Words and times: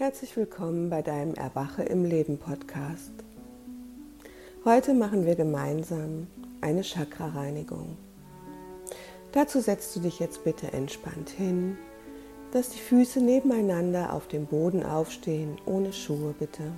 Herzlich 0.00 0.34
willkommen 0.34 0.88
bei 0.88 1.02
deinem 1.02 1.34
Erwache 1.34 1.82
im 1.82 2.06
Leben 2.06 2.38
Podcast. 2.38 3.12
Heute 4.64 4.94
machen 4.94 5.26
wir 5.26 5.34
gemeinsam 5.34 6.26
eine 6.62 6.80
Chakra-Reinigung. 6.80 7.98
Dazu 9.32 9.60
setzt 9.60 9.94
du 9.94 10.00
dich 10.00 10.18
jetzt 10.18 10.42
bitte 10.42 10.72
entspannt 10.72 11.28
hin, 11.28 11.76
dass 12.50 12.70
die 12.70 12.78
Füße 12.78 13.20
nebeneinander 13.20 14.14
auf 14.14 14.26
dem 14.26 14.46
Boden 14.46 14.86
aufstehen, 14.86 15.58
ohne 15.66 15.92
Schuhe 15.92 16.34
bitte. 16.38 16.72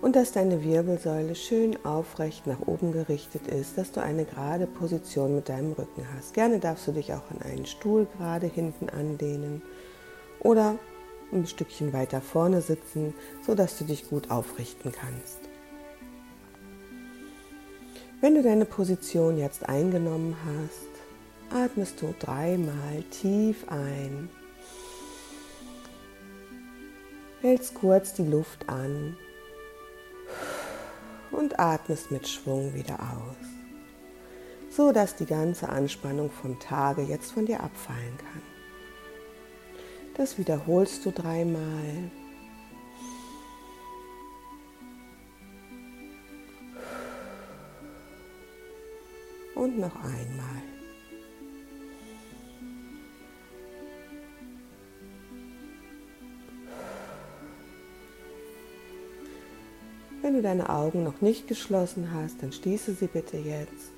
Und 0.00 0.14
dass 0.14 0.30
deine 0.30 0.62
Wirbelsäule 0.62 1.34
schön 1.34 1.84
aufrecht 1.84 2.46
nach 2.46 2.68
oben 2.68 2.92
gerichtet 2.92 3.48
ist, 3.48 3.76
dass 3.76 3.90
du 3.90 4.00
eine 4.00 4.26
gerade 4.26 4.68
Position 4.68 5.34
mit 5.34 5.48
deinem 5.48 5.72
Rücken 5.72 6.06
hast. 6.14 6.34
Gerne 6.34 6.60
darfst 6.60 6.86
du 6.86 6.92
dich 6.92 7.12
auch 7.14 7.28
an 7.32 7.42
einen 7.42 7.66
Stuhl 7.66 8.06
gerade 8.16 8.46
hinten 8.46 8.90
anlehnen 8.90 9.60
oder 10.38 10.78
ein 11.32 11.46
Stückchen 11.46 11.92
weiter 11.92 12.20
vorne 12.20 12.62
sitzen, 12.62 13.14
sodass 13.44 13.78
du 13.78 13.84
dich 13.84 14.08
gut 14.08 14.30
aufrichten 14.30 14.92
kannst. 14.92 15.40
Wenn 18.20 18.36
du 18.36 18.42
deine 18.42 18.64
Position 18.64 19.36
jetzt 19.36 19.68
eingenommen 19.68 20.36
hast, 20.46 20.94
atmest 21.54 22.00
du 22.00 22.14
dreimal 22.18 23.02
tief 23.10 23.68
ein, 23.68 24.30
hältst 27.42 27.74
kurz 27.74 28.14
die 28.14 28.24
Luft 28.24 28.68
an 28.68 29.16
und 31.30 31.60
atmest 31.60 32.10
mit 32.10 32.26
Schwung 32.26 32.72
wieder 32.72 32.98
aus, 32.98 33.46
so 34.70 34.92
dass 34.92 35.16
die 35.16 35.26
ganze 35.26 35.68
Anspannung 35.68 36.30
vom 36.30 36.58
Tage 36.58 37.02
jetzt 37.02 37.32
von 37.32 37.44
dir 37.44 37.60
abfallen 37.60 38.16
kann. 38.16 38.53
Das 40.16 40.38
wiederholst 40.38 41.04
du 41.04 41.10
dreimal. 41.10 42.10
Und 49.56 49.78
noch 49.78 49.96
einmal. 49.96 50.62
Wenn 60.22 60.34
du 60.34 60.42
deine 60.42 60.70
Augen 60.70 61.04
noch 61.04 61.20
nicht 61.20 61.48
geschlossen 61.48 62.10
hast, 62.14 62.42
dann 62.42 62.52
schließe 62.52 62.94
sie 62.94 63.08
bitte 63.08 63.36
jetzt. 63.36 63.92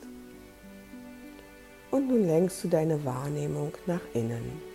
Und 1.90 2.08
nun 2.08 2.26
lenkst 2.26 2.64
du 2.64 2.68
deine 2.68 3.04
Wahrnehmung 3.04 3.72
nach 3.86 4.00
innen. 4.12 4.65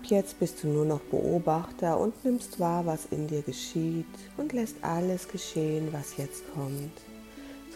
Ab 0.00 0.06
jetzt 0.06 0.40
bist 0.40 0.62
du 0.62 0.68
nur 0.68 0.86
noch 0.86 1.00
Beobachter 1.00 2.00
und 2.00 2.24
nimmst 2.24 2.58
wahr, 2.58 2.86
was 2.86 3.04
in 3.10 3.28
dir 3.28 3.42
geschieht 3.42 4.06
und 4.38 4.54
lässt 4.54 4.76
alles 4.80 5.28
geschehen, 5.28 5.92
was 5.92 6.16
jetzt 6.16 6.42
kommt, 6.54 6.98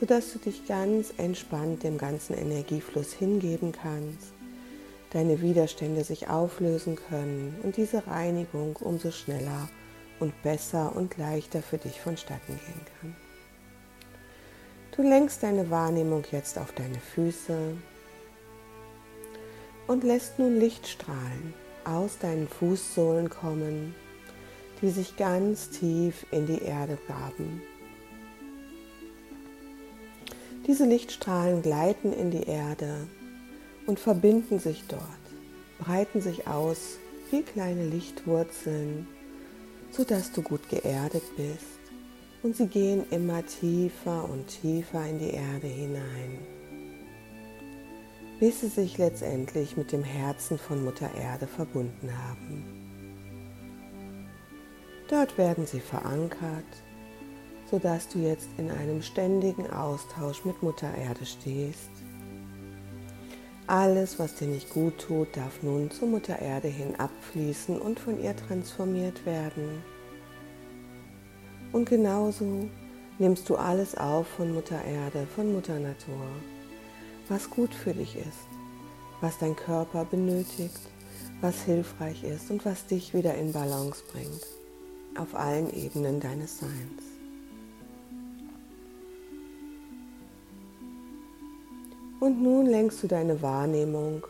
sodass 0.00 0.32
du 0.32 0.38
dich 0.38 0.66
ganz 0.66 1.12
entspannt 1.18 1.82
dem 1.82 1.98
ganzen 1.98 2.32
Energiefluss 2.32 3.12
hingeben 3.12 3.72
kannst, 3.72 4.32
deine 5.10 5.42
Widerstände 5.42 6.02
sich 6.02 6.28
auflösen 6.28 6.96
können 6.96 7.56
und 7.62 7.76
diese 7.76 8.06
Reinigung 8.06 8.76
umso 8.76 9.10
schneller 9.10 9.68
und 10.18 10.32
besser 10.42 10.96
und 10.96 11.18
leichter 11.18 11.60
für 11.60 11.76
dich 11.76 12.00
vonstatten 12.00 12.58
gehen 12.58 12.86
kann. 13.00 13.16
Du 14.96 15.02
lenkst 15.02 15.42
deine 15.42 15.68
Wahrnehmung 15.68 16.24
jetzt 16.32 16.58
auf 16.58 16.72
deine 16.72 17.00
Füße 17.00 17.76
und 19.88 20.04
lässt 20.04 20.38
nun 20.38 20.58
Licht 20.58 20.86
strahlen 20.86 21.52
aus 21.86 22.18
deinen 22.18 22.48
Fußsohlen 22.48 23.30
kommen, 23.30 23.94
die 24.82 24.90
sich 24.90 25.16
ganz 25.16 25.70
tief 25.70 26.26
in 26.30 26.46
die 26.46 26.62
Erde 26.62 26.98
graben. 27.06 27.62
Diese 30.66 30.86
Lichtstrahlen 30.86 31.62
gleiten 31.62 32.12
in 32.12 32.30
die 32.30 32.44
Erde 32.44 33.06
und 33.86 33.98
verbinden 33.98 34.58
sich 34.58 34.84
dort, 34.88 35.02
breiten 35.78 36.20
sich 36.20 36.46
aus 36.46 36.98
wie 37.30 37.42
kleine 37.42 37.86
Lichtwurzeln, 37.86 39.06
sodass 39.90 40.32
du 40.32 40.42
gut 40.42 40.68
geerdet 40.70 41.24
bist 41.36 41.80
und 42.42 42.56
sie 42.56 42.66
gehen 42.66 43.04
immer 43.10 43.44
tiefer 43.44 44.28
und 44.28 44.46
tiefer 44.46 45.06
in 45.06 45.18
die 45.18 45.30
Erde 45.30 45.66
hinein 45.66 46.53
bis 48.40 48.60
sie 48.60 48.68
sich 48.68 48.98
letztendlich 48.98 49.76
mit 49.76 49.92
dem 49.92 50.02
Herzen 50.02 50.58
von 50.58 50.84
Mutter 50.84 51.10
Erde 51.14 51.46
verbunden 51.46 52.10
haben. 52.28 52.64
Dort 55.08 55.38
werden 55.38 55.66
sie 55.66 55.80
verankert, 55.80 56.64
sodass 57.70 58.08
du 58.08 58.18
jetzt 58.18 58.48
in 58.58 58.70
einem 58.70 59.02
ständigen 59.02 59.70
Austausch 59.70 60.44
mit 60.44 60.62
Mutter 60.62 60.92
Erde 60.96 61.24
stehst. 61.24 61.90
Alles, 63.66 64.18
was 64.18 64.34
dir 64.34 64.48
nicht 64.48 64.70
gut 64.70 64.98
tut, 64.98 65.36
darf 65.36 65.62
nun 65.62 65.90
zur 65.90 66.08
Mutter 66.08 66.38
Erde 66.38 66.68
hin 66.68 66.96
abfließen 66.96 67.80
und 67.80 67.98
von 67.98 68.22
ihr 68.22 68.36
transformiert 68.36 69.24
werden. 69.24 69.82
Und 71.72 71.88
genauso 71.88 72.68
nimmst 73.18 73.48
du 73.48 73.56
alles 73.56 73.96
auf 73.96 74.26
von 74.26 74.52
Mutter 74.52 74.82
Erde, 74.84 75.26
von 75.34 75.52
Mutter 75.52 75.78
Natur 75.78 76.26
was 77.28 77.48
gut 77.48 77.74
für 77.74 77.94
dich 77.94 78.16
ist, 78.16 78.48
was 79.20 79.38
dein 79.38 79.56
Körper 79.56 80.04
benötigt, 80.04 80.80
was 81.40 81.62
hilfreich 81.62 82.22
ist 82.24 82.50
und 82.50 82.64
was 82.64 82.86
dich 82.86 83.14
wieder 83.14 83.34
in 83.34 83.52
Balance 83.52 84.02
bringt, 84.12 84.46
auf 85.16 85.34
allen 85.34 85.72
Ebenen 85.74 86.20
deines 86.20 86.58
Seins. 86.58 87.02
Und 92.20 92.42
nun 92.42 92.66
lenkst 92.66 93.02
du 93.02 93.06
deine 93.06 93.42
Wahrnehmung 93.42 94.26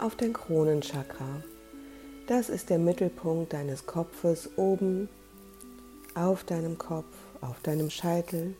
auf 0.00 0.16
dein 0.16 0.32
Kronenchakra. 0.32 1.42
Das 2.26 2.48
ist 2.48 2.70
der 2.70 2.78
Mittelpunkt 2.78 3.52
deines 3.52 3.86
Kopfes 3.86 4.50
oben 4.56 5.08
auf 6.16 6.42
deinem 6.42 6.76
Kopf, 6.76 7.14
auf 7.40 7.60
deinem 7.62 7.90
Scheitel 7.90 8.56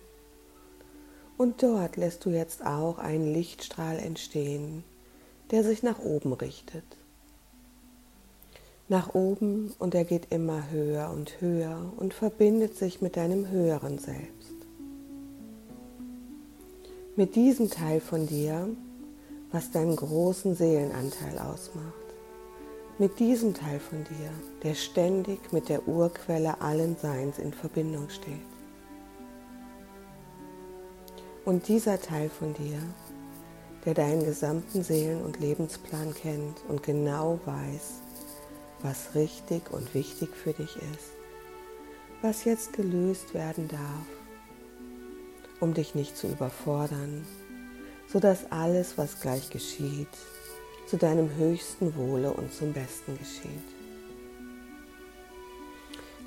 und 1.38 1.62
dort 1.62 1.96
lässt 1.96 2.24
du 2.24 2.30
jetzt 2.30 2.64
auch 2.64 2.98
einen 2.98 3.32
Lichtstrahl 3.32 3.98
entstehen, 3.98 4.84
der 5.50 5.62
sich 5.64 5.82
nach 5.82 5.98
oben 5.98 6.32
richtet. 6.32 6.84
Nach 8.88 9.14
oben 9.14 9.72
und 9.78 9.94
er 9.94 10.04
geht 10.04 10.28
immer 10.30 10.70
höher 10.70 11.10
und 11.10 11.40
höher 11.40 11.92
und 11.96 12.14
verbindet 12.14 12.76
sich 12.76 13.00
mit 13.00 13.16
deinem 13.16 13.48
höheren 13.48 13.98
Selbst. 13.98 14.54
Mit 17.16 17.34
diesem 17.34 17.70
Teil 17.70 18.00
von 18.00 18.26
dir, 18.26 18.68
was 19.50 19.72
deinen 19.72 19.96
großen 19.96 20.54
Seelenanteil 20.54 21.38
ausmacht. 21.38 21.94
Mit 22.98 23.18
diesem 23.18 23.54
Teil 23.54 23.80
von 23.80 24.04
dir, 24.04 24.30
der 24.62 24.74
ständig 24.74 25.52
mit 25.52 25.68
der 25.68 25.86
Urquelle 25.88 26.60
allen 26.60 26.96
Seins 26.96 27.38
in 27.38 27.52
Verbindung 27.52 28.08
steht. 28.08 28.55
Und 31.46 31.68
dieser 31.68 32.00
Teil 32.00 32.28
von 32.28 32.54
dir, 32.54 32.80
der 33.84 33.94
deinen 33.94 34.24
gesamten 34.24 34.82
Seelen- 34.82 35.22
und 35.22 35.38
Lebensplan 35.38 36.12
kennt 36.12 36.58
und 36.66 36.82
genau 36.82 37.38
weiß, 37.44 38.00
was 38.82 39.14
richtig 39.14 39.70
und 39.70 39.94
wichtig 39.94 40.30
für 40.34 40.52
dich 40.52 40.74
ist, 40.74 41.12
was 42.20 42.42
jetzt 42.44 42.72
gelöst 42.72 43.32
werden 43.32 43.68
darf, 43.68 44.06
um 45.60 45.72
dich 45.72 45.94
nicht 45.94 46.16
zu 46.16 46.26
überfordern, 46.26 47.24
sodass 48.08 48.50
alles, 48.50 48.98
was 48.98 49.20
gleich 49.20 49.48
geschieht, 49.48 50.08
zu 50.88 50.96
deinem 50.96 51.32
höchsten 51.36 51.94
Wohle 51.94 52.32
und 52.32 52.52
zum 52.52 52.72
Besten 52.72 53.16
geschieht. 53.18 53.50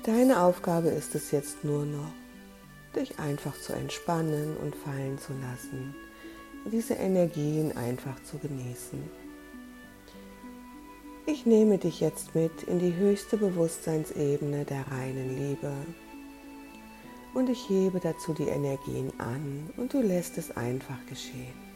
Deine 0.02 0.40
Aufgabe 0.40 0.88
ist 0.88 1.14
es 1.14 1.30
jetzt 1.30 1.62
nur 1.62 1.84
noch, 1.84 2.10
dich 2.94 3.18
einfach 3.18 3.58
zu 3.60 3.72
entspannen 3.72 4.56
und 4.56 4.74
fallen 4.74 5.18
zu 5.18 5.32
lassen, 5.34 5.94
diese 6.70 6.94
Energien 6.94 7.76
einfach 7.76 8.22
zu 8.22 8.38
genießen. 8.38 8.98
Ich 11.26 11.46
nehme 11.46 11.78
dich 11.78 12.00
jetzt 12.00 12.34
mit 12.34 12.64
in 12.64 12.78
die 12.78 12.94
höchste 12.96 13.36
Bewusstseinsebene 13.36 14.64
der 14.64 14.86
reinen 14.90 15.36
Liebe 15.36 15.72
und 17.34 17.48
ich 17.48 17.68
hebe 17.68 18.00
dazu 18.00 18.32
die 18.34 18.48
Energien 18.48 19.12
an 19.18 19.70
und 19.76 19.92
du 19.92 20.00
lässt 20.00 20.38
es 20.38 20.56
einfach 20.56 20.98
geschehen. 21.06 21.70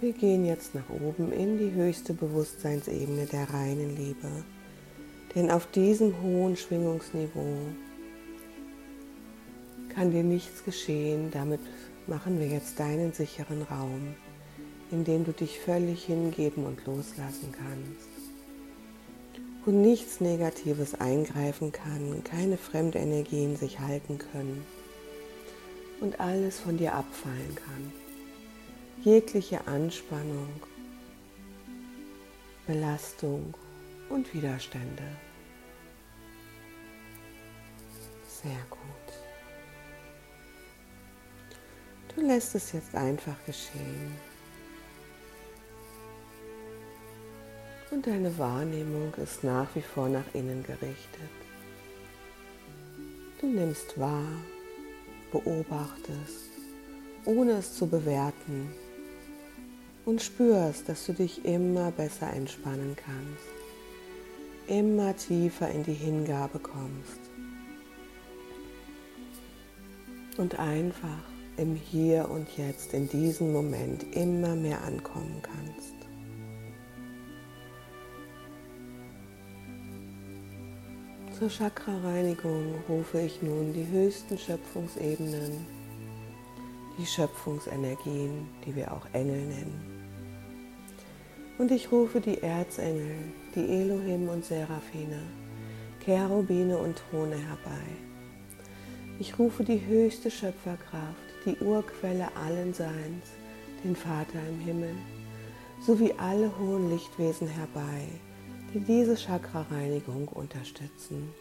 Wir 0.00 0.12
gehen 0.12 0.44
jetzt 0.44 0.74
nach 0.74 0.90
oben 0.90 1.32
in 1.32 1.56
die 1.56 1.72
höchste 1.72 2.12
Bewusstseinsebene 2.12 3.26
der 3.26 3.48
reinen 3.48 3.96
Liebe. 3.96 4.44
Denn 5.34 5.50
auf 5.50 5.66
diesem 5.70 6.20
hohen 6.22 6.56
Schwingungsniveau 6.56 7.56
kann 9.88 10.10
dir 10.10 10.22
nichts 10.22 10.64
geschehen. 10.64 11.30
Damit 11.30 11.60
machen 12.06 12.38
wir 12.38 12.46
jetzt 12.46 12.78
deinen 12.78 13.12
sicheren 13.12 13.62
Raum, 13.62 14.14
in 14.90 15.04
dem 15.04 15.24
du 15.24 15.32
dich 15.32 15.58
völlig 15.60 16.04
hingeben 16.04 16.64
und 16.64 16.84
loslassen 16.86 17.52
kannst. 17.52 18.08
Wo 19.64 19.70
nichts 19.70 20.20
Negatives 20.20 20.94
eingreifen 20.94 21.72
kann, 21.72 22.22
keine 22.22 22.58
Fremdenergien 22.58 23.56
sich 23.56 23.80
halten 23.80 24.18
können 24.18 24.64
und 26.00 26.20
alles 26.20 26.60
von 26.60 26.76
dir 26.76 26.94
abfallen 26.94 27.54
kann. 27.54 27.92
Jegliche 29.02 29.66
Anspannung, 29.66 30.48
Belastung 32.66 33.54
und 34.10 34.32
Widerstände. 34.34 35.02
Sehr 38.44 38.66
gut. 38.68 38.80
Du 42.14 42.20
lässt 42.20 42.54
es 42.54 42.72
jetzt 42.72 42.94
einfach 42.94 43.42
geschehen. 43.46 44.12
Und 47.90 48.06
deine 48.06 48.36
Wahrnehmung 48.36 49.14
ist 49.14 49.44
nach 49.44 49.74
wie 49.74 49.80
vor 49.80 50.10
nach 50.10 50.26
innen 50.34 50.62
gerichtet. 50.62 51.30
Du 53.40 53.46
nimmst 53.46 53.98
wahr, 53.98 54.28
beobachtest, 55.32 56.50
ohne 57.24 57.52
es 57.52 57.74
zu 57.74 57.86
bewerten 57.86 58.70
und 60.04 60.20
spürst, 60.20 60.86
dass 60.90 61.06
du 61.06 61.14
dich 61.14 61.46
immer 61.46 61.90
besser 61.92 62.30
entspannen 62.30 62.94
kannst, 62.94 63.54
immer 64.66 65.16
tiefer 65.16 65.70
in 65.70 65.82
die 65.82 65.94
Hingabe 65.94 66.58
kommst 66.58 67.23
und 70.38 70.58
einfach 70.58 71.22
im 71.56 71.74
Hier 71.74 72.28
und 72.30 72.48
Jetzt, 72.56 72.94
in 72.94 73.08
diesem 73.08 73.52
Moment 73.52 74.04
immer 74.14 74.56
mehr 74.56 74.82
ankommen 74.82 75.40
kannst. 75.42 75.94
Zur 81.38 81.48
Chakra-Reinigung 81.48 82.74
rufe 82.88 83.20
ich 83.20 83.42
nun 83.42 83.72
die 83.72 83.86
höchsten 83.86 84.38
Schöpfungsebenen, 84.38 85.66
die 86.96 87.06
Schöpfungsenergien, 87.06 88.48
die 88.64 88.74
wir 88.74 88.92
auch 88.92 89.06
Engel 89.12 89.46
nennen. 89.46 89.94
Und 91.58 91.70
ich 91.70 91.90
rufe 91.90 92.20
die 92.20 92.40
Erzengel, 92.40 93.16
die 93.54 93.68
Elohim 93.68 94.28
und 94.28 94.44
Seraphine, 94.44 95.22
Cherubine 96.04 96.78
und 96.78 97.00
Throne 97.10 97.36
herbei. 97.36 98.13
Ich 99.20 99.38
rufe 99.38 99.62
die 99.62 99.84
höchste 99.86 100.28
Schöpferkraft, 100.28 101.22
die 101.46 101.56
Urquelle 101.64 102.28
allen 102.36 102.74
Seins, 102.74 103.30
den 103.84 103.94
Vater 103.94 104.40
im 104.48 104.58
Himmel, 104.58 104.94
sowie 105.80 106.12
alle 106.18 106.50
hohen 106.58 106.90
Lichtwesen 106.90 107.46
herbei, 107.46 108.08
die 108.72 108.80
diese 108.80 109.14
Chakra-Reinigung 109.14 110.26
unterstützen. 110.26 111.32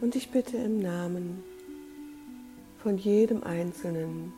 Und 0.00 0.16
ich 0.16 0.30
bitte 0.30 0.56
im 0.56 0.80
Namen 0.80 1.42
von 2.78 2.96
jedem 2.96 3.42
Einzelnen, 3.42 4.32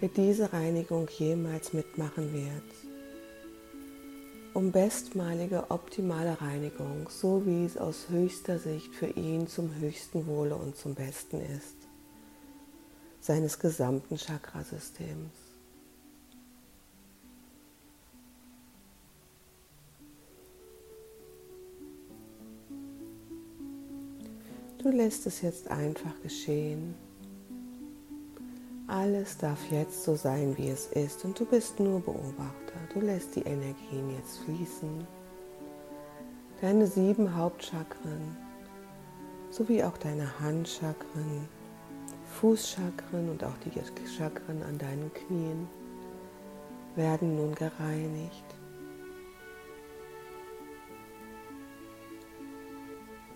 der 0.00 0.08
diese 0.08 0.52
Reinigung 0.52 1.08
jemals 1.18 1.72
mitmachen 1.72 2.32
wird, 2.32 2.89
um 4.54 4.72
bestmalige 4.72 5.70
optimale 5.70 6.40
Reinigung, 6.40 7.08
so 7.08 7.46
wie 7.46 7.64
es 7.64 7.76
aus 7.76 8.08
höchster 8.08 8.58
Sicht 8.58 8.94
für 8.94 9.06
ihn 9.06 9.46
zum 9.46 9.74
höchsten 9.76 10.26
Wohle 10.26 10.56
und 10.56 10.76
zum 10.76 10.94
Besten 10.94 11.40
ist, 11.40 11.76
seines 13.20 13.58
gesamten 13.58 14.16
Chakrasystems. 14.16 15.32
Du 24.78 24.88
lässt 24.88 25.26
es 25.26 25.42
jetzt 25.42 25.68
einfach 25.68 26.20
geschehen. 26.22 26.94
Alles 28.90 29.38
darf 29.38 29.70
jetzt 29.70 30.02
so 30.02 30.16
sein, 30.16 30.58
wie 30.58 30.68
es 30.68 30.86
ist 30.88 31.24
und 31.24 31.38
du 31.38 31.44
bist 31.44 31.78
nur 31.78 32.00
Beobachter. 32.00 32.74
Du 32.92 32.98
lässt 32.98 33.36
die 33.36 33.42
Energien 33.42 34.10
jetzt 34.16 34.38
fließen. 34.38 35.06
Deine 36.60 36.88
sieben 36.88 37.36
Hauptchakren 37.36 38.36
sowie 39.48 39.84
auch 39.84 39.96
deine 39.96 40.40
Handchakren, 40.40 41.48
Fußchakren 42.40 43.30
und 43.30 43.44
auch 43.44 43.56
die 43.64 43.70
Chakren 44.08 44.60
an 44.64 44.76
deinen 44.76 45.12
Knien 45.14 45.68
werden 46.96 47.36
nun 47.36 47.54
gereinigt. 47.54 48.44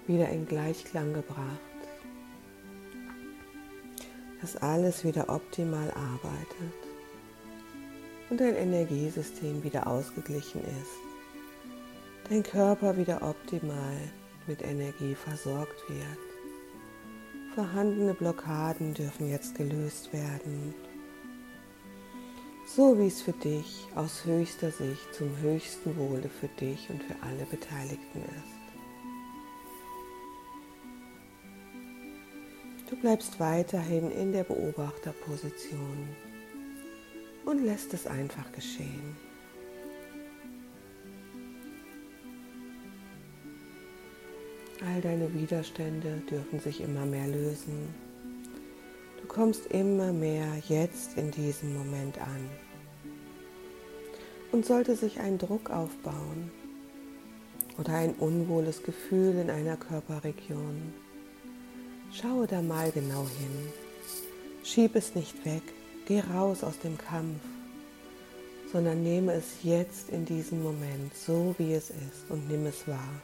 Wieder 0.09 0.31
in 0.31 0.49
Gleichklang 0.49 1.15
gebracht 1.15 1.74
dass 4.45 4.57
alles 4.59 5.05
wieder 5.05 5.31
optimal 5.31 5.91
arbeitet 5.93 6.75
und 8.29 8.39
dein 8.39 8.55
Energiesystem 8.57 9.65
wieder 9.65 9.87
ausgeglichen 9.87 10.61
ist, 10.61 12.29
dein 12.29 12.43
Körper 12.43 12.95
wieder 12.99 13.23
optimal 13.23 13.97
mit 14.47 14.61
Energie 14.61 15.15
versorgt 15.15 15.89
wird. 15.89 16.19
Vorhandene 17.55 18.13
Blockaden 18.13 18.93
dürfen 18.93 19.31
jetzt 19.31 19.55
gelöst 19.55 20.13
werden, 20.13 20.75
so 22.67 22.99
wie 22.99 23.07
es 23.07 23.23
für 23.23 23.33
dich 23.33 23.87
aus 23.95 24.27
höchster 24.27 24.71
Sicht 24.71 25.15
zum 25.15 25.35
höchsten 25.39 25.97
Wohle 25.97 26.29
für 26.29 26.49
dich 26.61 26.91
und 26.91 27.03
für 27.03 27.15
alle 27.23 27.47
Beteiligten 27.47 28.21
ist. 28.21 28.54
Du 32.95 33.01
bleibst 33.01 33.41
weiterhin 33.41 34.13
in 34.13 34.33
der 34.33 34.45
Beobachterposition 34.45 36.09
und 37.45 37.65
lässt 37.65 37.93
es 37.93 38.07
einfach 38.07 38.53
geschehen. 38.53 39.17
All 44.87 45.01
deine 45.01 45.35
Widerstände 45.35 46.23
dürfen 46.31 46.61
sich 46.61 46.81
immer 46.83 47.05
mehr 47.05 47.27
lösen. 47.27 47.93
Du 49.21 49.27
kommst 49.27 49.67
immer 49.67 50.13
mehr 50.13 50.47
jetzt 50.69 51.19
in 51.19 51.33
diesem 51.33 51.75
Moment 51.75 52.21
an. 52.21 52.49
Und 54.53 54.67
sollte 54.67 54.95
sich 54.95 55.19
ein 55.19 55.39
Druck 55.39 55.69
aufbauen 55.69 56.53
oder 57.77 57.95
ein 57.95 58.15
unwohles 58.15 58.85
Gefühl 58.85 59.35
in 59.41 59.51
einer 59.51 59.77
Körperregion, 59.77 60.95
Schaue 62.15 62.47
da 62.47 62.63
mal 62.63 62.93
genau 62.93 63.27
hin. 63.41 63.73
Schieb 64.63 64.95
es 64.95 65.17
nicht 65.17 65.45
weg. 65.45 65.63
Geh 66.07 66.21
raus 66.21 66.63
aus 66.63 66.79
dem 66.79 66.97
Kampf, 66.97 67.41
sondern 68.71 69.03
nehme 69.03 69.33
es 69.33 69.65
jetzt 69.65 70.11
in 70.11 70.25
diesem 70.25 70.63
Moment 70.63 71.13
so, 71.17 71.57
wie 71.59 71.73
es 71.73 71.91
ist 71.91 72.31
und 72.31 72.49
nimm 72.49 72.67
es 72.67 72.87
wahr. 72.87 73.21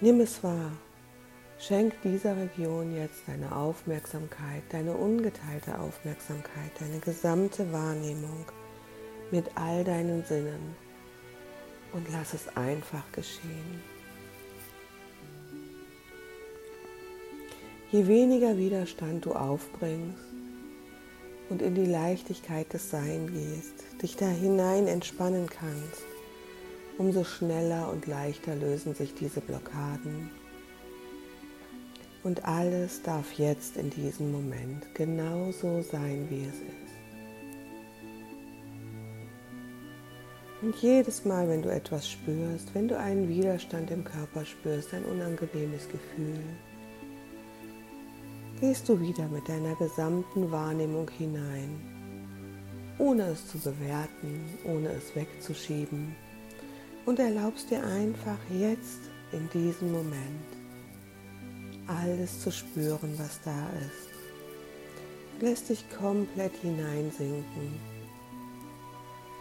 Nimm 0.00 0.20
es 0.20 0.44
wahr. 0.44 0.70
Schenk 1.58 1.94
dieser 2.04 2.36
Region 2.36 2.94
jetzt 2.94 3.22
deine 3.26 3.56
Aufmerksamkeit, 3.56 4.62
deine 4.70 4.92
ungeteilte 4.92 5.76
Aufmerksamkeit, 5.76 6.70
deine 6.78 7.00
gesamte 7.00 7.72
Wahrnehmung 7.72 8.44
mit 9.32 9.46
all 9.56 9.82
deinen 9.82 10.24
Sinnen 10.24 10.76
und 11.92 12.06
lass 12.12 12.32
es 12.32 12.46
einfach 12.56 13.10
geschehen. 13.10 13.91
Je 17.92 18.06
weniger 18.06 18.56
Widerstand 18.56 19.26
du 19.26 19.34
aufbringst 19.34 20.24
und 21.50 21.60
in 21.60 21.74
die 21.74 21.84
Leichtigkeit 21.84 22.72
des 22.72 22.88
Sein 22.88 23.30
gehst, 23.30 23.84
dich 24.00 24.16
da 24.16 24.28
hinein 24.28 24.86
entspannen 24.86 25.46
kannst, 25.46 26.02
umso 26.96 27.22
schneller 27.22 27.90
und 27.92 28.06
leichter 28.06 28.54
lösen 28.56 28.94
sich 28.94 29.12
diese 29.12 29.42
Blockaden. 29.42 30.30
Und 32.24 32.46
alles 32.46 33.02
darf 33.02 33.34
jetzt 33.34 33.76
in 33.76 33.90
diesem 33.90 34.32
Moment 34.32 34.94
genauso 34.94 35.82
sein, 35.82 36.26
wie 36.30 36.44
es 36.46 36.54
ist. 36.54 36.92
Und 40.62 40.76
jedes 40.76 41.26
Mal, 41.26 41.46
wenn 41.46 41.60
du 41.60 41.70
etwas 41.70 42.08
spürst, 42.08 42.74
wenn 42.74 42.88
du 42.88 42.96
einen 42.96 43.28
Widerstand 43.28 43.90
im 43.90 44.02
Körper 44.02 44.46
spürst, 44.46 44.94
ein 44.94 45.04
unangenehmes 45.04 45.88
Gefühl, 45.90 46.40
gehst 48.62 48.88
du 48.88 49.00
wieder 49.00 49.26
mit 49.26 49.48
deiner 49.48 49.74
gesamten 49.74 50.52
Wahrnehmung 50.52 51.10
hinein, 51.10 51.80
ohne 52.96 53.24
es 53.24 53.48
zu 53.48 53.58
bewerten, 53.58 54.44
ohne 54.64 54.88
es 54.90 55.16
wegzuschieben 55.16 56.14
und 57.04 57.18
erlaubst 57.18 57.72
dir 57.72 57.82
einfach 57.84 58.38
jetzt 58.50 59.00
in 59.32 59.50
diesem 59.52 59.90
Moment 59.90 60.46
alles 61.88 62.40
zu 62.40 62.52
spüren, 62.52 63.18
was 63.18 63.40
da 63.44 63.68
ist. 63.80 65.42
lässt 65.42 65.68
dich 65.68 65.84
komplett 65.98 66.54
hineinsinken 66.62 67.80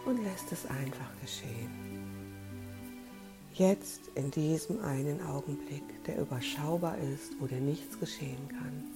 und 0.07 0.23
lässt 0.23 0.51
es 0.51 0.65
einfach 0.65 1.11
geschehen. 1.21 1.69
Jetzt 3.53 4.01
in 4.15 4.31
diesem 4.31 4.81
einen 4.81 5.21
Augenblick, 5.21 6.03
der 6.07 6.21
überschaubar 6.21 6.97
ist, 6.97 7.39
wo 7.39 7.45
dir 7.45 7.61
nichts 7.61 7.99
geschehen 7.99 8.47
kann. 8.47 8.90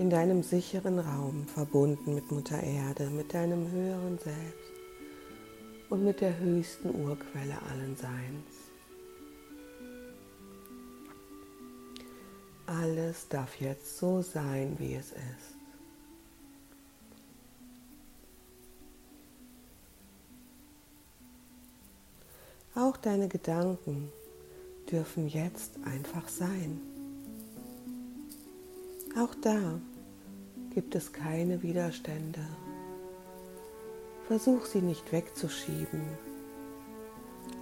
In 0.00 0.08
deinem 0.08 0.42
sicheren 0.42 0.98
Raum, 0.98 1.46
verbunden 1.46 2.14
mit 2.14 2.30
Mutter 2.30 2.58
Erde, 2.58 3.10
mit 3.10 3.34
deinem 3.34 3.70
höheren 3.70 4.16
Selbst 4.16 4.72
und 5.90 6.02
mit 6.02 6.22
der 6.22 6.38
höchsten 6.38 6.88
Urquelle 7.04 7.60
allen 7.70 7.94
Seins. 7.98 8.46
Alles 12.64 13.28
darf 13.28 13.60
jetzt 13.60 13.98
so 13.98 14.22
sein, 14.22 14.74
wie 14.78 14.94
es 14.94 15.12
ist. 15.12 15.58
Auch 22.74 22.96
deine 22.96 23.28
Gedanken 23.28 24.10
dürfen 24.90 25.28
jetzt 25.28 25.72
einfach 25.84 26.26
sein. 26.26 26.80
Auch 29.18 29.34
da 29.42 29.78
gibt 30.70 30.94
es 30.94 31.12
keine 31.12 31.62
Widerstände. 31.62 32.40
Versuch 34.26 34.64
sie 34.66 34.80
nicht 34.80 35.12
wegzuschieben, 35.12 36.02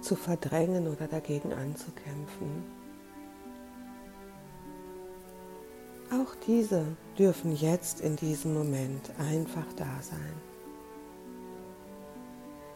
zu 0.01 0.15
verdrängen 0.15 0.87
oder 0.87 1.07
dagegen 1.07 1.51
anzukämpfen. 1.51 2.63
Auch 6.11 6.35
diese 6.47 6.85
dürfen 7.17 7.55
jetzt 7.55 8.01
in 8.01 8.15
diesem 8.15 8.53
Moment 8.53 9.11
einfach 9.19 9.65
da 9.75 10.01
sein. 10.01 10.33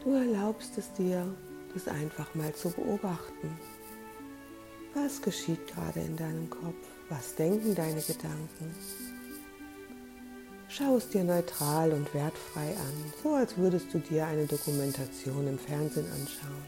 Du 0.03 0.11
erlaubst 0.11 0.77
es 0.77 0.91
dir, 0.93 1.25
das 1.73 1.87
einfach 1.87 2.35
mal 2.35 2.53
zu 2.53 2.69
beobachten. 2.69 3.57
Was 4.93 5.21
geschieht 5.21 5.65
gerade 5.67 6.01
in 6.01 6.15
deinem 6.15 6.49
Kopf? 6.49 6.75
Was 7.09 7.35
denken 7.35 7.73
deine 7.73 8.01
Gedanken? 8.01 8.75
Schau 10.75 10.97
es 10.97 11.07
dir 11.07 11.23
neutral 11.23 11.91
und 11.93 12.11
wertfrei 12.15 12.69
an, 12.75 13.13
so 13.21 13.35
als 13.35 13.55
würdest 13.57 13.93
du 13.93 13.99
dir 13.99 14.25
eine 14.25 14.47
Dokumentation 14.47 15.47
im 15.47 15.59
Fernsehen 15.59 16.07
anschauen. 16.11 16.65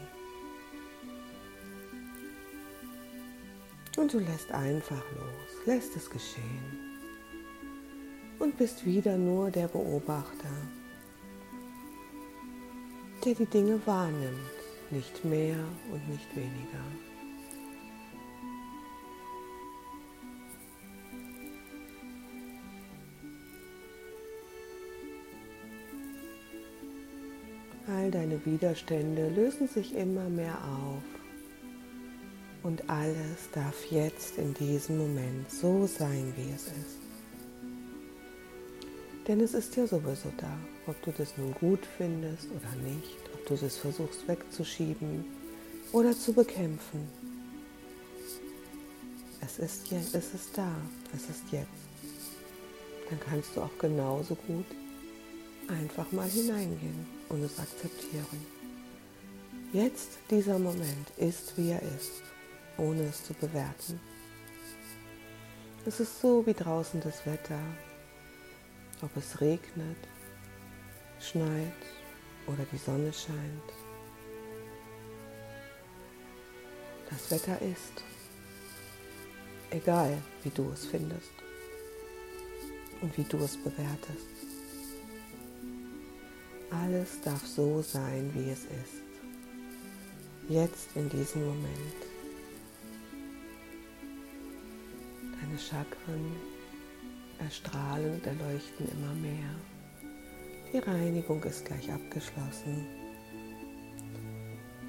Und 3.96 4.12
du 4.12 4.20
lässt 4.20 4.52
einfach 4.52 5.02
los, 5.16 5.66
lässt 5.66 5.96
es 5.96 6.08
geschehen 6.08 7.00
und 8.38 8.56
bist 8.56 8.86
wieder 8.86 9.16
nur 9.18 9.50
der 9.50 9.66
Beobachter, 9.66 10.54
der 13.24 13.34
die 13.34 13.46
Dinge 13.46 13.84
wahrnimmt 13.86 14.38
nicht 14.92 15.24
mehr 15.24 15.58
und 15.90 16.08
nicht 16.08 16.36
weniger. 16.36 17.05
All 27.88 28.10
deine 28.10 28.44
Widerstände 28.44 29.28
lösen 29.28 29.68
sich 29.68 29.94
immer 29.94 30.28
mehr 30.28 30.58
auf 30.64 31.02
und 32.64 32.90
alles 32.90 33.48
darf 33.52 33.84
jetzt 33.92 34.38
in 34.38 34.52
diesem 34.54 34.98
Moment 34.98 35.48
so 35.48 35.86
sein, 35.86 36.32
wie 36.36 36.50
es 36.52 36.66
ist. 36.66 36.98
Denn 39.28 39.40
es 39.40 39.54
ist 39.54 39.76
ja 39.76 39.86
sowieso 39.86 40.32
da, 40.36 40.58
ob 40.88 41.00
du 41.02 41.12
das 41.12 41.36
nun 41.36 41.54
gut 41.54 41.86
findest 41.96 42.48
oder 42.50 42.74
nicht, 42.82 43.20
ob 43.34 43.46
du 43.46 43.54
es 43.54 43.76
versuchst 43.76 44.26
wegzuschieben 44.26 45.24
oder 45.92 46.12
zu 46.12 46.32
bekämpfen. 46.32 47.06
Es 49.40 49.60
ist, 49.60 49.92
jetzt, 49.92 50.12
es 50.12 50.34
ist 50.34 50.58
da, 50.58 50.74
es 51.14 51.30
ist 51.30 51.44
jetzt. 51.52 51.68
Dann 53.08 53.20
kannst 53.20 53.54
du 53.54 53.60
auch 53.60 53.78
genauso 53.78 54.34
gut 54.34 54.66
einfach 55.68 56.10
mal 56.12 56.28
hineingehen 56.28 57.06
und 57.28 57.42
es 57.42 57.58
akzeptieren. 57.58 58.46
Jetzt 59.72 60.18
dieser 60.30 60.58
Moment 60.58 61.10
ist, 61.16 61.56
wie 61.56 61.70
er 61.70 61.82
ist, 61.82 62.22
ohne 62.78 63.02
es 63.02 63.24
zu 63.24 63.34
bewerten. 63.34 64.00
Es 65.84 66.00
ist 66.00 66.20
so 66.20 66.44
wie 66.46 66.54
draußen 66.54 67.00
das 67.00 67.24
Wetter, 67.26 67.60
ob 69.02 69.16
es 69.16 69.40
regnet, 69.40 69.98
schneit 71.20 71.72
oder 72.46 72.64
die 72.72 72.78
Sonne 72.78 73.12
scheint. 73.12 73.72
Das 77.10 77.30
Wetter 77.30 77.60
ist, 77.62 78.02
egal 79.70 80.16
wie 80.42 80.50
du 80.50 80.70
es 80.72 80.86
findest 80.86 81.30
und 83.00 83.16
wie 83.16 83.24
du 83.24 83.38
es 83.38 83.56
bewertest. 83.56 84.35
Alles 86.82 87.20
darf 87.22 87.46
so 87.46 87.80
sein, 87.80 88.30
wie 88.34 88.50
es 88.50 88.64
ist. 88.64 89.02
Jetzt 90.48 90.88
in 90.94 91.08
diesem 91.08 91.46
Moment. 91.46 92.00
Deine 95.40 95.58
Chakren 95.58 96.32
erstrahlen 97.38 98.14
und 98.14 98.26
erleuchten 98.26 98.88
immer 98.88 99.14
mehr. 99.14 99.54
Die 100.72 100.78
Reinigung 100.78 101.42
ist 101.44 101.64
gleich 101.64 101.90
abgeschlossen. 101.90 102.86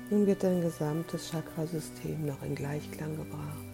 Nun 0.10 0.26
wird 0.26 0.44
dein 0.44 0.62
gesamtes 0.62 1.30
Chakrasystem 1.32 2.26
noch 2.26 2.42
in 2.44 2.56
Gleichklang 2.56 3.16
gebracht. 3.18 3.67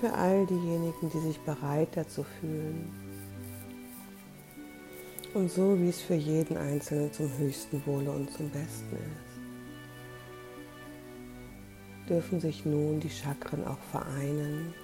Für 0.00 0.12
all 0.12 0.46
diejenigen, 0.46 1.10
die 1.12 1.20
sich 1.20 1.38
bereit 1.40 1.88
dazu 1.94 2.24
fühlen, 2.40 2.90
und 5.32 5.48
so 5.48 5.78
wie 5.78 5.90
es 5.90 6.00
für 6.00 6.14
jeden 6.14 6.56
Einzelnen 6.56 7.12
zum 7.12 7.30
höchsten 7.38 7.80
Wohle 7.86 8.10
und 8.10 8.32
zum 8.32 8.50
Besten 8.50 8.96
ist 8.96 9.30
dürfen 12.10 12.40
sich 12.40 12.66
nun 12.66 12.98
die 12.98 13.08
Chakren 13.08 13.64
auch 13.66 13.78
vereinen. 13.92 14.74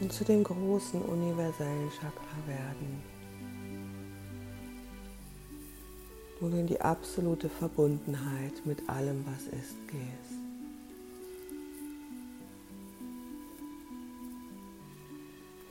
Und 0.00 0.12
zu 0.12 0.24
dem 0.24 0.42
großen 0.42 1.00
universellen 1.02 1.90
Chakra 1.90 2.36
werden, 2.46 3.02
wo 6.40 6.48
in 6.48 6.66
die 6.66 6.80
absolute 6.80 7.48
Verbundenheit 7.48 8.64
mit 8.64 8.88
allem, 8.88 9.24
was 9.26 9.44
ist, 9.48 9.76
gehst. 9.86 10.43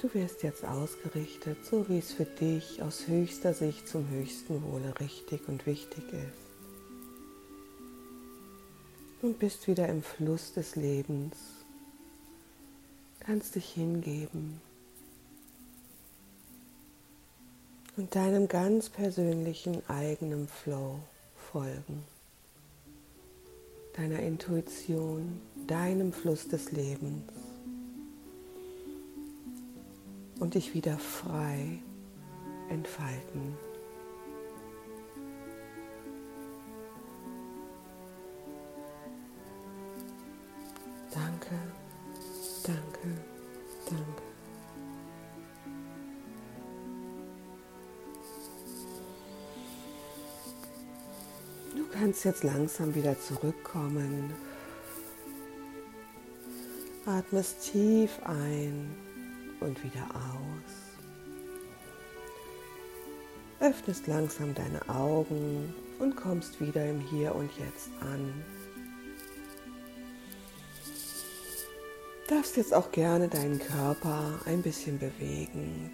Du 0.03 0.13
wirst 0.15 0.43
jetzt 0.43 0.65
ausgerichtet, 0.65 1.65
so 1.65 1.87
wie 1.87 1.99
es 1.99 2.11
für 2.11 2.25
dich 2.25 2.81
aus 2.81 3.07
höchster 3.07 3.53
Sicht 3.53 3.87
zum 3.87 4.09
höchsten 4.09 4.61
Wohle 4.61 4.93
richtig 4.99 5.47
und 5.47 5.65
wichtig 5.65 6.03
ist 6.11 6.43
und 9.21 9.39
bist 9.39 9.65
wieder 9.69 9.87
im 9.87 10.03
Fluss 10.03 10.51
des 10.51 10.75
Lebens. 10.75 11.37
Kannst 13.21 13.55
dich 13.55 13.69
hingeben 13.69 14.59
und 17.95 18.13
deinem 18.13 18.49
ganz 18.49 18.89
persönlichen 18.89 19.87
eigenen 19.87 20.49
Flow 20.49 20.99
folgen. 21.49 22.03
Deiner 23.95 24.19
Intuition, 24.19 25.39
deinem 25.65 26.11
Fluss 26.11 26.49
des 26.49 26.73
Lebens. 26.73 27.52
Und 30.43 30.55
dich 30.55 30.73
wieder 30.73 30.97
frei 30.97 31.79
entfalten. 32.69 33.57
Danke, 41.13 41.55
danke, 42.65 43.21
danke. 43.85 44.23
Du 51.73 51.85
kannst 51.97 52.25
jetzt 52.25 52.43
langsam 52.43 52.93
wieder 52.93 53.17
zurückkommen. 53.17 54.33
Atmest 57.05 57.71
tief 57.71 58.19
ein 58.25 59.02
und 59.63 59.83
wieder 59.83 60.07
aus. 60.13 60.73
Öffnest 63.59 64.07
langsam 64.07 64.53
deine 64.53 64.87
Augen 64.89 65.73
und 65.99 66.15
kommst 66.15 66.59
wieder 66.59 66.85
im 66.87 66.99
Hier 66.99 67.33
und 67.33 67.49
Jetzt 67.57 67.89
an. 68.01 68.43
darfst 72.33 72.57
jetzt 72.57 72.73
auch 72.73 72.91
gerne 72.91 73.27
deinen 73.27 73.59
Körper 73.59 74.39
ein 74.45 74.61
bisschen 74.61 74.97
bewegen, 74.97 75.91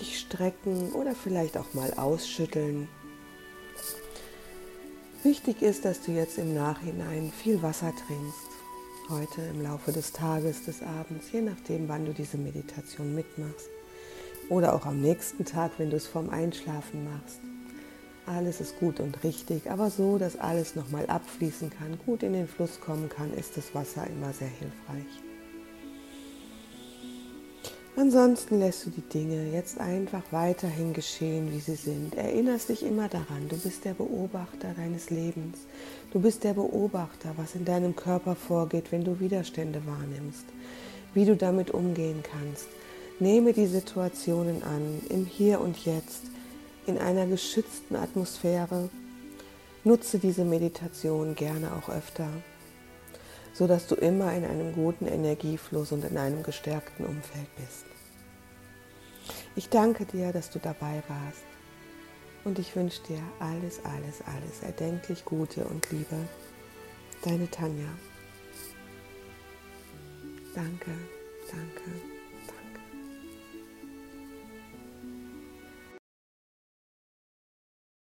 dich 0.00 0.18
strecken 0.18 0.92
oder 0.92 1.14
vielleicht 1.14 1.56
auch 1.56 1.74
mal 1.74 1.94
ausschütteln. 1.94 2.88
Wichtig 5.22 5.62
ist, 5.62 5.84
dass 5.84 6.02
du 6.02 6.12
jetzt 6.12 6.38
im 6.38 6.54
Nachhinein 6.54 7.32
viel 7.32 7.62
Wasser 7.62 7.92
trinkst. 8.06 8.59
Heute 9.10 9.42
im 9.42 9.60
Laufe 9.60 9.90
des 9.90 10.12
Tages, 10.12 10.66
des 10.66 10.82
Abends, 10.82 11.32
je 11.32 11.40
nachdem, 11.40 11.88
wann 11.88 12.04
du 12.04 12.12
diese 12.12 12.38
Meditation 12.38 13.12
mitmachst. 13.12 13.68
Oder 14.48 14.72
auch 14.72 14.86
am 14.86 15.00
nächsten 15.00 15.44
Tag, 15.44 15.72
wenn 15.78 15.90
du 15.90 15.96
es 15.96 16.06
vorm 16.06 16.30
Einschlafen 16.30 17.02
machst. 17.02 17.40
Alles 18.24 18.60
ist 18.60 18.78
gut 18.78 19.00
und 19.00 19.24
richtig, 19.24 19.68
aber 19.68 19.90
so, 19.90 20.16
dass 20.16 20.38
alles 20.38 20.76
nochmal 20.76 21.06
abfließen 21.06 21.70
kann, 21.70 21.98
gut 22.06 22.22
in 22.22 22.34
den 22.34 22.46
Fluss 22.46 22.80
kommen 22.80 23.08
kann, 23.08 23.34
ist 23.34 23.56
das 23.56 23.74
Wasser 23.74 24.06
immer 24.06 24.32
sehr 24.32 24.46
hilfreich. 24.46 25.29
Ansonsten 27.96 28.60
lässt 28.60 28.86
du 28.86 28.90
die 28.90 29.00
Dinge 29.02 29.52
jetzt 29.52 29.78
einfach 29.80 30.22
weiterhin 30.30 30.92
geschehen, 30.92 31.52
wie 31.52 31.60
sie 31.60 31.74
sind. 31.74 32.14
Erinnerst 32.14 32.68
dich 32.68 32.84
immer 32.84 33.08
daran, 33.08 33.48
du 33.48 33.56
bist 33.56 33.84
der 33.84 33.94
Beobachter 33.94 34.72
deines 34.76 35.10
Lebens. 35.10 35.58
Du 36.12 36.20
bist 36.20 36.44
der 36.44 36.54
Beobachter, 36.54 37.32
was 37.36 37.54
in 37.54 37.64
deinem 37.64 37.96
Körper 37.96 38.36
vorgeht, 38.36 38.92
wenn 38.92 39.04
du 39.04 39.18
Widerstände 39.18 39.82
wahrnimmst, 39.86 40.44
wie 41.14 41.24
du 41.24 41.36
damit 41.36 41.72
umgehen 41.72 42.22
kannst. 42.22 42.68
Nehme 43.18 43.52
die 43.52 43.66
Situationen 43.66 44.62
an, 44.62 45.02
im 45.08 45.26
Hier 45.26 45.60
und 45.60 45.84
Jetzt 45.84 46.22
in 46.86 46.96
einer 46.96 47.26
geschützten 47.26 47.96
Atmosphäre. 47.96 48.88
Nutze 49.84 50.18
diese 50.18 50.44
Meditation 50.44 51.34
gerne 51.34 51.72
auch 51.72 51.88
öfter, 51.88 52.28
sodass 53.52 53.86
du 53.86 53.94
immer 53.94 54.32
in 54.34 54.44
einem 54.44 54.72
guten 54.72 55.06
Energiefluss 55.06 55.92
und 55.92 56.04
in 56.04 56.16
einem 56.16 56.42
gestärkten 56.42 57.06
Umfeld 57.06 57.54
bist. 57.56 57.86
Ich 59.56 59.68
danke 59.68 60.04
dir, 60.04 60.32
dass 60.32 60.50
du 60.50 60.58
dabei 60.58 61.02
warst 61.08 61.44
und 62.44 62.58
ich 62.58 62.74
wünsche 62.76 63.02
dir 63.02 63.22
alles, 63.38 63.84
alles, 63.84 64.22
alles 64.26 64.62
erdenklich 64.62 65.24
Gute 65.24 65.64
und 65.64 65.90
Liebe. 65.90 66.16
Deine 67.22 67.50
Tanja. 67.50 67.88
Danke, 70.54 70.90
danke. 71.50 72.09